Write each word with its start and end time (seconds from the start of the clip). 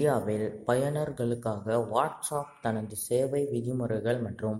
இந்தியாவில் 0.00 0.44
பயனர்களுக்காக 0.66 1.74
வாட்ஸ்ஆப் 1.90 2.52
தனது 2.62 2.96
சேவை 2.96 3.40
விதிமுறைகள் 3.50 4.20
மற்றும் 4.20 4.56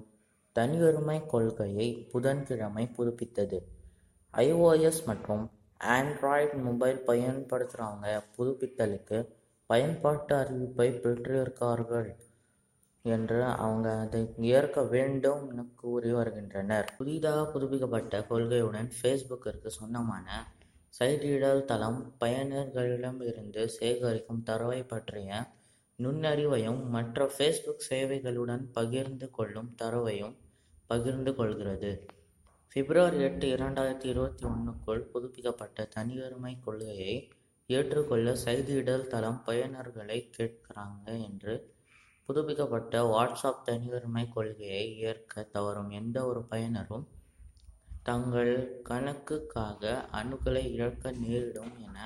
தனியுரிமைக் 0.57 1.27
கொள்கையை 1.27 1.87
புதன்கிழமை 2.13 2.85
புதுப்பித்தது. 2.97 3.59
ஐஓஎஸ் 4.35 5.01
மற்றும் 5.07 5.45
ஆண்ட்ராய்டு 5.81 6.59
மொபைல் 6.67 7.01
பயன்படுத்துகிறவங்க 7.07 8.11
புதுப்பித்தலுக்கு 8.37 9.21
பயன்பாட்டு 9.71 10.37
அறிவிப்பை 10.37 10.89
பெற்றிருக்கார்கள் 11.05 12.11
என்று 13.05 13.41
அவங்க 13.45 13.89
அதை 14.05 14.23
ஏற்க 14.53 14.85
வேண்டும் 14.95 15.43
என 15.51 15.67
கூறி 15.75 16.13
வருகின்றனர். 16.13 16.89
புதிதாக 16.99 17.51
புதுப்பிக்கப்பட்ட 17.53 18.25
கொள்கையுடன் 18.31 18.91
ஃபேஸ்புக்கிற்கு 18.99 19.71
சொந்தமான 19.81 20.27
செயலிடல் 20.91 21.65
தளம் 21.65 22.17
பயனர்களிடமிருந்து 22.21 23.69
சேகரிக்கும் 23.81 24.43
தரவைப் 24.43 24.89
பற்றிய 24.89 25.47
நுண்ணறிவையும் 25.99 26.89
மற்ற 26.89 27.31
ஃபேஸ்புக் 27.39 27.87
சேவைகளுடன் 27.91 28.71
பகிர்ந்து 28.73 29.31
கொள்ளும் 29.31 29.75
தரவையும் 29.75 30.37
பகிர்ந்து 30.87 31.35
கொள்கிறது. 31.35 32.07
பிப்ரவரி 32.73 33.21
எட்டு, 33.21 33.47
இரண்டாயிரத்தி 33.57 34.05
இருபத்தி 34.05 34.47
ஒன்றுக்குள் 34.47 35.01
புதுப்பிக்கப்பட்ட 35.01 35.89
தனியுரிமை 35.97 36.61
கொள்கையை 36.61 37.33
ஏற்றுக்கொள்ள 37.67 38.37
செய்தியிடல் 38.45 39.07
தளம் 39.07 39.43
பயனர்களை 39.47 40.31
கேட்கிறாங்க 40.39 41.23
என்று 41.23 41.75
புதுப்பிக்கப்பட்ட 42.25 43.03
வாட்ஸ்அப் 43.03 43.63
தனியுரிமை 43.67 44.29
கொள்கையை 44.33 44.99
ஏற்கத் 44.99 45.53
தவறும் 45.53 45.91
எந்த 45.91 46.27
ஒரு 46.27 46.45
பயனரும் 46.45 47.09
தங்கள் 48.03 48.53
கணக்குக்காக 48.89 49.83
அணுகலை 50.13 50.63
இழக்க 50.73 51.11
நேரிடும் 51.11 51.75
என 51.79 51.97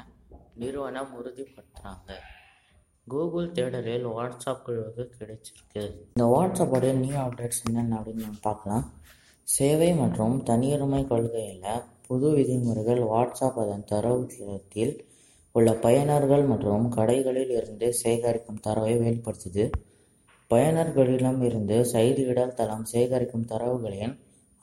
நிறுவனம் 0.55 1.13
உறுதிப்படுத்துறாங்க. 1.19 2.09
கூகுள் 3.07 3.49
தேடலில் 3.51 4.07
வாட்ஸ்அப் 4.17 4.65
குழுவுக்கு 4.67 5.05
கிடைச்சிருக்கு. 5.19 5.83
இந்த 6.09 6.27
வாட்ஸ்அப்போட 6.35 6.93
நியூ 6.95 7.17
அப்டேட்ஸ் 7.17 7.63
என்னென்ன 7.67 7.99
அப்படின்னு 8.01 8.27
நம்ம 8.27 8.43
பார்க்கலாம். 8.43 8.85
சேவை 9.47 9.93
மற்றும் 9.93 10.37
தனியுரிமை 10.45 11.07
கொள்கையில் 11.07 11.83
புது 12.07 12.31
விதிமுறைகள் 12.31 13.03
வாட்ஸ்அப் 13.13 13.59
அதன் 13.65 13.89
தரவுத்தளத்தில் 13.93 14.95
உள்ள 15.53 15.71
பயனர்கள் 15.73 16.47
மற்றும் 16.47 16.87
கடைகளில் 16.93 17.53
இருந்து 17.61 17.95
சேகரிக்கும் 18.03 18.61
தரவை 18.61 18.95
வெளிப்படுத்துது. 18.99 19.65
பயனர்களிடமிருந்து 20.51 21.77
செய்தியிடல் 21.93 22.55
தளம் 22.55 22.87
சேகரிக்கும் 22.93 23.49
தரவுகளின் 23.53 24.15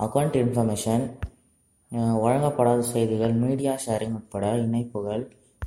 அக்கவுண்ட் 0.03 0.37
இன்ஃபர்மேஷன், 0.41 1.03
வழங்கப்படாத 2.23 2.81
செய்திகள், 2.93 3.33
மீடியா 3.43 3.73
ஷேரிங் 3.85 4.15
உட்பட 4.19 4.45
இணைப்புகள், 4.65 5.23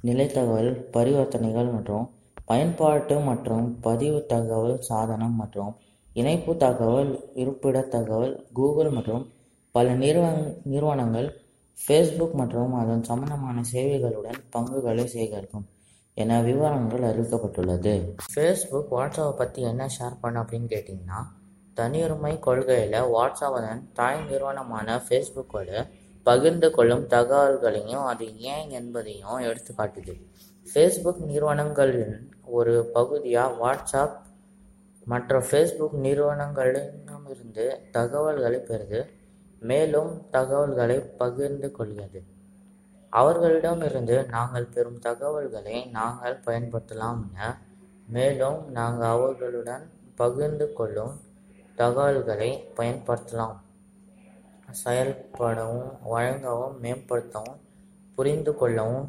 நிலைத்தகவல், 0.08 0.70
பரிவர்த்தனைகள் 0.94 1.68
மற்றும் 1.74 2.06
பயன்பாட்டு 2.50 3.16
மற்றும் 3.28 3.66
பதிவு 3.86 4.18
தகவல் 4.32 4.77
சாதனம் 4.88 5.36
மற்றும் 5.42 5.70
இணைப்பு 6.14 6.52
தகவல் 6.64 7.12
இருப்பிட 7.42 7.78
தகவல் 7.94 8.34
கூகுள் 8.58 8.90
மற்றும் 8.96 9.22
பல 9.74 9.94
நிறுவனங்கள் 10.72 11.28
ஃபேஸ்புக் 11.78 12.36
மற்றும் 12.40 12.74
அதன் 12.80 13.06
சம்பந்தமான 13.10 13.62
சேவைகளுடன் 13.72 14.40
பங்குகளை 14.50 15.06
சேகரிக்கும் 15.14 15.64
என 16.16 16.40
விவரங்கள் 16.48 17.08
அறிவிக்கப்பட்டுள்ளது. 17.10 17.94
ஃபேஸ்புக் 18.32 18.92
வாட்ஸ்அப்பை 18.96 19.34
பற்றி 19.40 19.62
என்ன 19.70 19.88
ஷேர் 19.96 20.20
பண்ணும் 20.20 20.42
அப்படின்னு 20.42 20.68
கேட்டிங்கன்னா 20.74 21.20
தனியுரிமைக் 21.77 22.48
கொள்கையில 22.48 23.08
வாட்ஸ்ஆப் 23.14 23.92
தாய் 23.92 24.25
நிறுவனமான 24.25 25.03
ஃபேஸ்புக்கோடு 25.08 25.89
பகிர்ந்து 26.22 26.70
கொள்ளும் 26.70 27.06
தகவல்களையும் 27.06 28.06
அது 28.06 28.39
ஏன் 28.39 28.70
என்பதையும் 28.70 29.39
எடுத்துக்காட்டுது. 29.39 30.25
ஃபேஸ்புக் 30.75 31.17
நிறுவனங்களின் 31.17 32.30
ஒரு 32.45 32.91
பகுதியா 32.95 33.50
வாட்ஸ்ஆப் 33.62 34.17
மற்ற 35.05 35.39
ஃபேஸ்புக் 35.39 35.92
நிறுவனங்களிடமிருந்து 35.92 37.77
தகவல்களைப் 37.92 38.72
பெறுது, 38.72 39.06
மேலும் 39.61 40.27
தகவல்களைப் 40.33 41.18
பகிர்ந்து 41.18 41.70
கொள்கிறது. 41.73 42.24
அவர்களிடமிருந்து 43.11 44.24
நாங்கள் 44.24 44.67
பெறும் 44.67 44.98
தகவல்களை 44.98 45.84
நாங்கள் 45.84 46.40
பயன்படுத்தலாம் 46.46 47.23
என 47.34 47.58
மேலும் 48.08 48.70
நாங்கள் 48.70 49.08
அவர்களுடன் 49.08 49.90
பகிர்ந்து 50.14 50.73
கொள்ளும் 50.73 51.20
தகவல்களை 51.79 52.51
பயன்படுத்தலாம் 52.77 53.58
செயல்படவும், 54.83 55.90
வழங்கவும், 56.12 56.77
மேம்படுத்தவும், 56.83 57.61
புரிந்து 58.18 58.52
கொள்ளவும், 58.57 59.07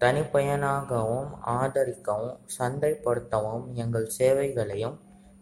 தனிப்பயனாக்கவும், 0.00 1.28
ஆதரிக்கவும், 1.56 2.38
சந்தைப்படுத்தவும் 2.58 3.66
எங்கள் 3.74 4.08
சேவைகளையும் 4.18 4.96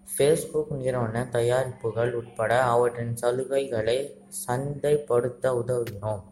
ஃபேஸ்புக் 0.08 0.72
நிறுவன 0.78 1.22
தயாரிப்புகள் 1.32 2.12
உட்பட 2.12 2.52
அவற்றின் 2.72 3.14
சலுகைகளை 3.22 3.98
சந்தைப்படுத்த 4.46 5.52
உதவுகிறோம். 5.60 6.24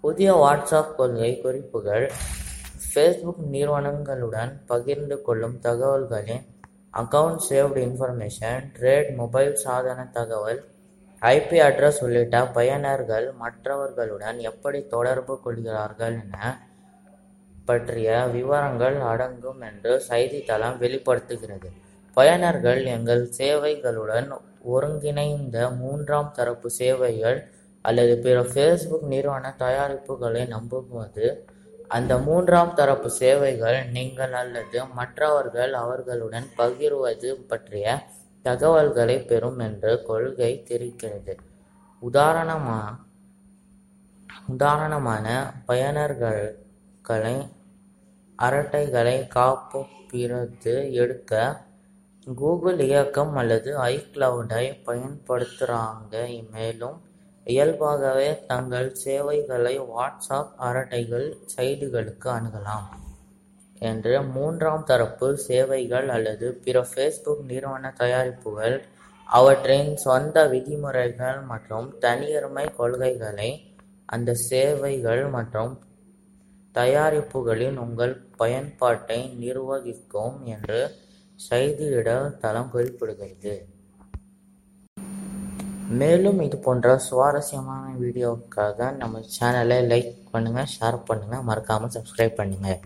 புதிய 0.00 0.30
வாட்ஸ்அப் 0.34 0.94
கொள்கை 0.96 1.30
குறிப்புகள் 1.40 2.06
ஃபேஸ்புக் 2.86 3.44
நிறுவனங்களுடன் 3.54 4.52
பகிர்ந்து 4.66 5.22
கொள்ளும் 5.22 5.58
தகவல்களின் 5.66 6.44
account 6.94 7.42
saved 7.48 7.80
information, 7.88 8.64
trade 8.78 9.10
mobile 9.14 9.54
சாதன 9.54 10.00
தகவல், 10.12 10.60
ஐபி 11.22 11.58
அட்ரஸ் 11.66 12.00
உள்ளிட்ட 12.04 12.38
பயனர்கள் 12.54 13.26
மற்றவர்களுடன் 13.34 14.38
எப்படி 14.50 14.80
தொடர்பு 14.86 15.34
கொள்கிறார்கள் 15.40 16.16
என 16.24 16.52
பற்றிய 17.64 18.10
விவரங்கள் 18.34 18.96
அடங்கும் 19.12 19.60
என்று 19.60 19.92
செய்தித்தளம் 20.08 20.78
வெளிப்படுத்துகிறது. 20.78 21.68
பயனர்கள் 22.16 22.80
எங்கள் 22.96 23.24
சேவைகளுடன் 23.38 24.28
ஒருங்கிணைந்த 24.62 25.58
மூன்றாம் 25.80 26.32
தரப்பு 26.32 26.70
சேவைகள் 26.70 27.38
அல்லது 27.84 28.14
பிற 28.18 28.40
ஃபேஸ்புக் 28.42 29.06
நிறுவன 29.12 29.54
தயாரிப்புகளை 29.58 30.42
நம்பும்போது, 30.54 31.26
அந்த 31.92 32.18
மூன்றாம் 32.18 32.74
தரப்பு 32.74 33.08
சேவைகள் 33.10 33.78
நீங்கள் 33.90 34.32
அல்லது 34.32 34.86
மற்றவர்கள் 34.92 35.72
அவர்களுடன் 35.74 36.46
பகிர்வது 36.58 37.30
பற்றிய 37.50 37.86
தகவல்களைப் 38.44 39.26
பெறும் 39.26 39.58
என்று 39.58 39.92
கொள்கை 40.02 40.52
தெரிவிக்கிறது. 40.68 41.34
உதாரணமான 44.48 45.26
பயனர்களை 45.68 47.36
அரட்டைகளை 48.38 49.16
காப்புப்பிரதி 49.34 50.74
எடுக்க 50.92 51.32
கூகுள் 52.34 52.80
இயக்கம் 52.80 53.36
அல்லது 53.36 53.70
ஐக்ளவுடை 53.90 54.64
பயன்படுத்துகிறாங்க 54.86 56.14
மேலும் 56.50 56.98
இயல்பாகவே 57.46 58.28
தங்கள் 58.46 58.90
சேவைகளை 58.94 59.74
வாட்ஸ்ஆப் 59.88 60.52
அரட்டைகள் 60.60 61.26
செய்திகளுக்கு 61.46 62.28
அணுகலாம் 62.30 62.88
என்று 63.82 64.14
மூன்றாம் 64.34 64.84
தரப்பு 64.84 65.28
சேவைகள் 65.46 66.08
அல்லது 66.08 66.48
பிற 66.64 66.84
ஃபேஸ்புக் 66.90 67.44
நிறுவன 67.46 67.92
தயாரிப்புகள் 67.98 68.76
அவற்றின் 69.28 69.96
சொந்த 69.96 70.36
விதிமுறைகள் 70.48 71.40
மற்றும் 71.42 71.88
தனியுரிமை 72.00 72.66
கொள்கைகளை 72.74 73.50
அந்த 74.06 74.30
சேவைகள் 74.48 75.24
மற்றும் 75.28 75.74
தயாரிப்புகளின் 76.74 77.78
உங்கள் 77.78 78.14
பயன்பாட்டை 78.36 79.20
நிர்வகிக்கும் 79.38 80.36
என்று 80.46 80.80
செய்தியிடல் 81.38 82.28
தளம் 82.38 82.72
குறிப்பிடுகிறது. 82.74 83.54
மேலும் 86.00 86.38
இது 86.46 86.56
போன்ற 86.64 86.88
சுவாரஸ்யமான 87.06 87.84
வீடியோவுக்காக 88.02 88.88
நம்ம 89.00 89.20
சேனலை 89.36 89.78
லைக் 89.90 90.12
பண்ணுங்கள் 90.32 90.72
ஷேர் 90.74 90.98
பண்ணுங்க, 91.08 91.36
மறக்காமல் 91.48 91.94
சப்ஸ்கிரைப் 91.96 92.38
பண்ணுங்கள் 92.40 92.80